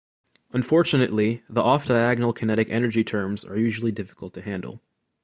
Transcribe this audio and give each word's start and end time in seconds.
Unfortunately, 0.51 1.43
the 1.47 1.61
off-diagonal 1.61 2.33
kinetic 2.33 2.67
energy 2.71 3.03
terms 3.03 3.45
are 3.45 3.55
usually 3.55 3.91
difficult 3.91 4.33
to 4.33 4.41
handle. 4.41 4.81